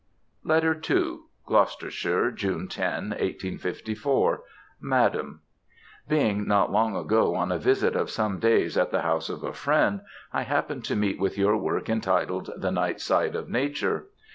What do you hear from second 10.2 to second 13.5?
I happened to meet with your work, entitled "The Night side of